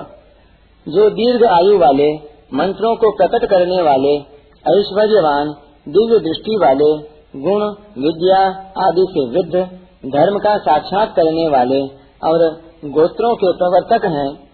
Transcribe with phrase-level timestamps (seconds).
[0.90, 2.16] जो दीर्घ आयु वाले,
[2.54, 4.16] मंत्रों को प्रकट करने वाले,
[4.80, 5.48] ऐश्वर्यवान,
[5.90, 6.98] दिव्य दृष्टि वाले,
[7.40, 7.64] गुण,
[8.04, 8.40] विद्या
[8.88, 9.70] आदि से वृद्ध,
[10.06, 14.46] धर्म का साक्षात करने वाले और गोत्रों के प्रवर्तक हैं,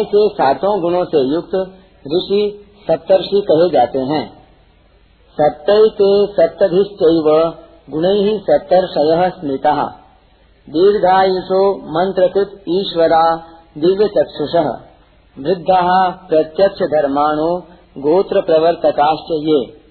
[0.00, 1.54] ऐसे सातों गुणों से युक्त
[2.06, 4.46] ऋषि सप्तर्षि कहे जाते हैं।
[5.32, 7.54] सप्तैते सप्तधिश्चैव
[7.90, 9.86] गुण ही सप्तर्षय स्मृता।
[10.70, 13.36] दीर्घायुषो मंत्रकृत ईश्वरा
[13.78, 14.54] दिव्य चक्षुष
[15.38, 17.56] वृद्धा प्रत्यक्ष धर्माणु
[17.98, 19.86] गोत्र प्रवर्तकाश्च ये।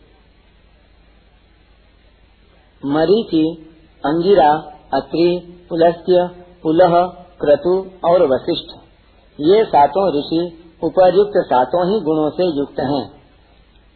[2.85, 3.73] मरीचि,
[4.05, 4.51] अंगिरा,
[4.93, 6.94] अत्रि, पुलस्त्य पुलह
[7.41, 7.73] क्रतु
[8.08, 8.75] और वशिष्ठ।
[9.39, 10.44] ये सातों ऋषि
[10.83, 13.03] उपरयुक्त सातों ही गुणों से युक्त हैं।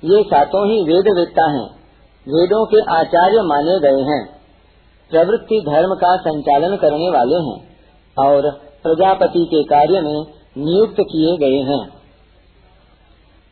[0.04, 1.68] ये सातों ही वेद वेदता हैं।
[2.28, 4.40] वेदों के आचार्य माने गए हैं।
[5.12, 7.60] प्रवृत्ति धर्म का संचालन करने वाले हैं
[8.18, 8.52] और
[8.84, 10.26] प्रजापति के कार्य में
[10.58, 11.82] नियुक्त किए गए हैं।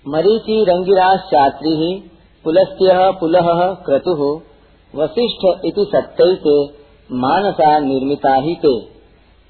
[0.07, 2.11] मरीचि रंगिराज चात्री ही
[2.45, 4.41] पुलस्त्य पुलह क्रतु,
[4.95, 6.65] वशिष्ठ इति सत्तैते
[7.11, 8.96] मानसा निर्मिता ही ते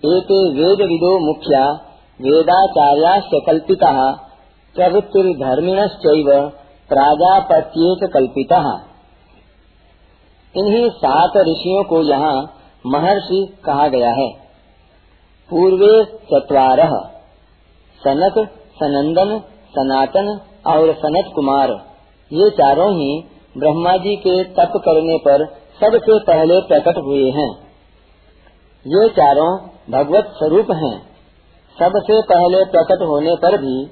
[0.04, 1.62] एते वेद विदो मुख्या
[2.20, 3.92] वेदाचार्याश्च कल्पिता
[4.76, 6.28] प्रवृत्तिर्धर्मिणश्चैव
[6.90, 8.60] प्राजापत्येक कल्पिता
[10.56, 12.36] इन्हीं सात ऋषियों को यहाँ
[12.86, 14.28] महर्षि कहा गया है।
[15.50, 15.90] पूर्वे
[16.26, 16.82] चतवार,
[18.02, 18.38] सनक,
[18.76, 19.34] सनंदन,
[19.74, 20.30] सनातन
[20.68, 21.72] और सनत कुमार
[22.32, 23.10] ये चारों ही
[23.58, 25.46] ब्रह्मा जी के तप करने पर
[25.82, 27.50] सबसे पहले प्रकट हुए हैं।
[28.86, 29.50] ये चारों
[29.90, 30.98] भगवत स्वरूप हैं।
[31.78, 33.84] सबसे पहले प्रकट होने पर भी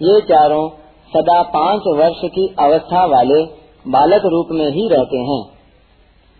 [0.00, 0.68] ये चारों
[1.14, 3.44] सदा पाँच वर्ष की अवस्था वाले
[3.90, 5.44] बालक रूप में ही रहते हैं।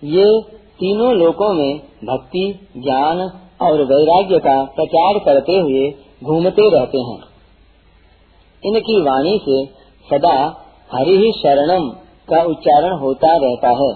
[0.05, 3.21] ये तीनों लोकों में भक्ति, ज्ञान
[3.63, 5.95] और वैराग्य का प्रचार करते हुए
[6.25, 7.19] घूमते रहते हैं।
[8.65, 9.67] इनकी वाणी से
[10.11, 11.89] सदा हरि ही शरणम
[12.29, 13.93] का उच्चारण होता रहता है।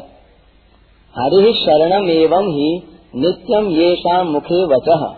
[1.19, 5.17] हरि शरणम एवं ही नित्यम ये शाम मुखे वच।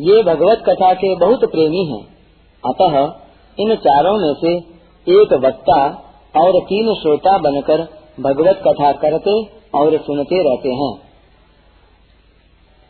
[0.00, 2.06] ये भगवत कथा के बहुत प्रेमी हैं।
[2.66, 3.12] अतः,
[3.58, 4.56] इन चारों में से
[5.12, 5.86] एक वक्ता
[6.36, 7.88] और तीन श्रोता बनकर
[8.20, 9.44] भगवत कथा करते
[9.74, 10.98] और सुनते रहते हैं।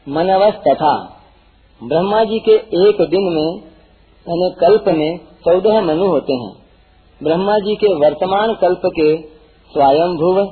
[0.08, 1.22] मनवस तथा,
[1.82, 2.52] ब्रह्मा जी के
[2.88, 3.56] एक दिन में,
[4.28, 6.56] यानी कल्प में चौदह मनु होते हैं।
[7.22, 9.22] ब्रह्मा जी के वर्तमान कल्प के
[9.72, 10.44] स्वयंभुव,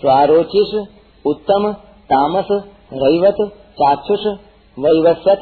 [0.00, 0.86] स्वारोचिष,
[1.26, 1.74] उत्तम
[2.12, 2.46] तामस,
[2.92, 3.36] रैवत,
[3.72, 4.26] चाक्षुष,
[4.78, 5.38] वैवस्वत,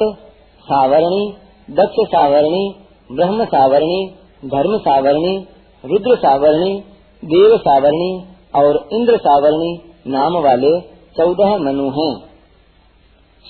[0.61, 1.33] सावरणी,
[1.71, 2.75] दक्ष सावरणी,
[3.11, 4.15] ब्रह्म सावरणी,
[4.45, 5.47] धर्म सावरणी,
[5.85, 6.83] रुद्र सावरणी,
[7.25, 8.23] देव सावरणी
[8.55, 10.81] और इंद्र सावरणी नाम वाले
[11.17, 12.15] चौदह मनु हैं।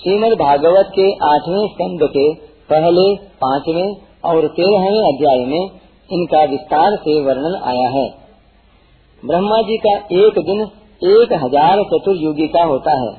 [0.02, 2.34] श्रीमद भागवत के आठवें स्तंभ के
[2.70, 5.70] पहले, पाँचवें और तेरहवें अध्याय में
[6.12, 8.08] इनका विस्तार से वर्णन आया है।
[9.24, 10.66] ब्रह्मा जी का एक दिन
[11.02, 13.10] एक हज़ार चतुर्युगी का होता है।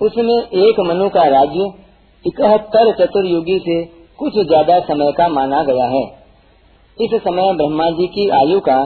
[0.00, 1.66] उसमें एक मनु का राज्य
[2.24, 3.76] इकहत्तर चतुर्युगी से
[4.18, 6.02] कुछ ज़्यादा समय का माना गया है।
[6.98, 8.76] इस समय ब्रह्मा जी की आयु का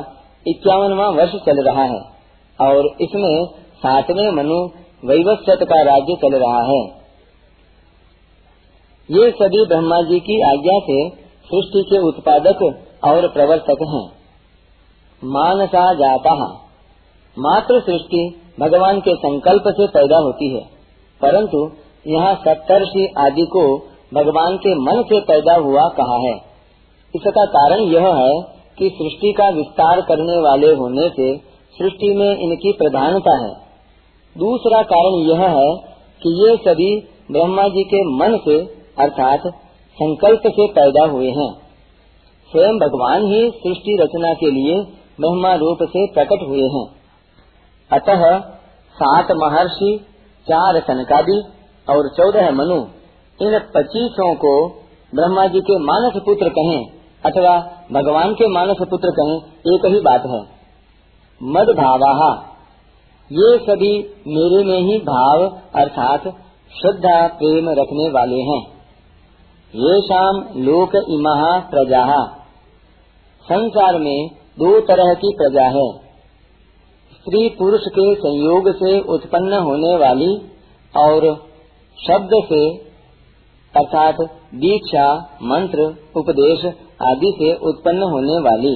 [0.46, 2.00] इक्यावनवा वर्ष चल रहा है
[2.58, 3.34] और इसमें
[3.78, 4.60] सातवें मनु
[5.04, 6.80] वैवस्वत का राज्य चल रहा है।
[9.08, 10.98] ये सभी ब्रह्मा जी की आज्ञा से
[11.50, 12.62] सृष्टि के उत्पादक
[13.04, 14.08] और प्रवर्तक हैं।
[15.22, 16.34] मानसा जाता।
[17.38, 20.60] मात्र सृष्टि भगवान के संकल्प से पैदा होती है।
[21.22, 21.70] परंतु
[22.06, 23.78] यहाँ सप्तर्षि आदि को
[24.14, 26.34] भगवान के मन से पैदा हुआ कहा है।
[27.16, 28.42] इसका कारण यह है
[28.78, 31.36] कि सृष्टि का विस्तार करने वाले होने से
[31.78, 33.54] सृष्टि में इनकी प्रधानता है।
[34.38, 35.76] दूसरा कारण यह है
[36.22, 37.00] कि ये सभी
[37.30, 38.60] ब्रह्मा जी के मन से,
[38.98, 39.40] अर्थात
[39.94, 41.52] संकल्प से पैदा हुए हैं।
[42.52, 44.74] स्वयं भगवान ही सृष्टि रचना के लिए
[45.20, 46.99] ब्रह्मा रूप से प्रकट हुए हैं।
[47.92, 48.38] अतः
[48.94, 50.06] सात महर्षि,
[50.48, 51.42] चार सनकादि
[51.88, 52.76] और चौदह मनु
[53.42, 54.68] इन पच्चीसों को
[55.14, 56.84] ब्रह्मा जी के मानस पुत्र कहें
[57.26, 57.58] अथवा
[57.92, 59.36] भगवान के मानस पुत्र कहें,
[59.74, 60.40] एक ही बात है।
[61.42, 62.46] मद भावा
[63.32, 66.22] ये सभी मेरे में ही भाव अर्थात
[66.72, 68.66] श्रद्धा, प्रेम रखने वाले हैं।
[69.74, 72.24] ये शाम लोक इमा प्रजा।
[73.42, 76.09] संसार में दो तरह की प्रजा है।
[77.30, 80.30] स्त्री पुरुष के संयोग से उत्पन्न होने वाली
[80.94, 81.24] और
[81.98, 82.62] शब्द से
[83.74, 84.16] अर्थात
[84.54, 85.04] दीक्षा,
[85.42, 85.84] मंत्र,
[86.16, 86.64] उपदेश
[87.02, 88.72] आदि से उत्पन्न होने वाली।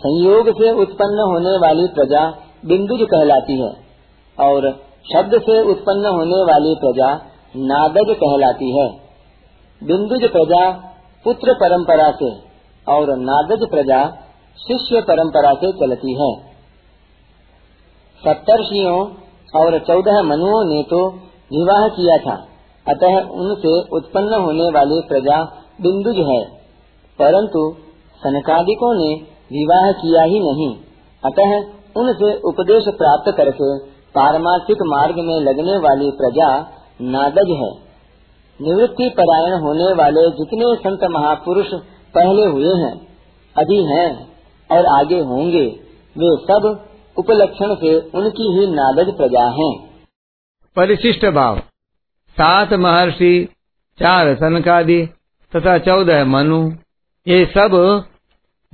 [0.00, 2.24] संयोग से उत्पन्न होने वाली प्रजा
[2.66, 3.70] बिंदुज कहलाती है
[4.38, 4.68] और
[5.12, 7.12] शब्द से उत्पन्न होने वाली प्रजा
[7.56, 8.88] नादज कहलाती है।
[9.82, 10.70] बिंदुज प्रजा
[11.24, 12.34] पुत्र परंपरा से
[12.86, 14.04] और नादज प्रजा
[14.58, 16.47] शिष्य परंपरा से चलती है।
[18.24, 18.98] सप्तर्षियों
[19.60, 21.10] और चौदह मनुओं ने तो
[21.52, 22.46] विवाह किया था।
[22.88, 25.42] अतः उनसे उत्पन्न होने वाली प्रजा
[25.80, 26.44] बिंदुज है।
[27.18, 27.76] परंतु
[28.24, 29.14] सनकादिकों ने
[29.52, 30.76] विवाह किया ही नहीं।
[31.24, 36.66] अतः उनसे उपदेश प्राप्त करके पारमार्थिक मार्ग में लगने वाली प्रजा
[37.02, 37.88] नादज है।
[38.60, 41.66] निवृत्ति परायण होने वाले जितने संत महापुरुष
[42.14, 43.06] पहले हुए हैं,
[43.56, 44.28] अभी हैं
[44.70, 45.66] और आगे होंगे,
[46.16, 46.87] वे सब
[47.18, 49.88] उपलक्षण से उनकी ही नादज प्रजा है।
[50.76, 51.58] परिशिष्ट भाव।
[52.30, 53.48] सात महर्षि,
[53.98, 55.06] चार सनकादि
[55.56, 56.72] तथा चौदह मनु,
[57.28, 58.04] ये सब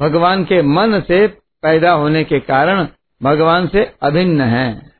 [0.00, 1.26] भगवान के मन से
[1.62, 2.88] पैदा होने के कारण
[3.22, 4.93] भगवान से अभिन्न हैं।